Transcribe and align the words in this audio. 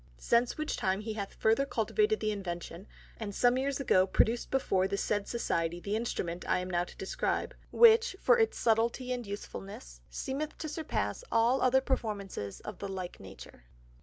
Since 0.17 0.57
which 0.57 0.77
time 0.77 1.01
he 1.01 1.13
hath 1.13 1.35
further 1.35 1.63
cultivated 1.63 2.21
the 2.21 2.31
Invention, 2.31 2.87
and 3.17 3.35
some 3.35 3.55
Years 3.55 3.79
ago 3.79 4.07
produced 4.07 4.49
before 4.49 4.87
the 4.87 4.97
said 4.97 5.27
Society, 5.27 5.79
the 5.79 5.95
Instrument 5.95 6.43
I 6.49 6.57
am 6.57 6.71
now 6.71 6.83
to 6.85 6.97
describe, 6.97 7.53
which 7.69 8.15
for 8.19 8.39
its 8.39 8.57
subtilty 8.59 9.13
and 9.13 9.27
usefulness, 9.27 10.01
seemeth 10.09 10.57
to 10.57 10.67
surpass 10.67 11.23
all 11.31 11.61
other 11.61 11.81
performances 11.81 12.61
of 12.61 12.79
the 12.79 12.87
like 12.89 13.19
Nature. 13.19 13.65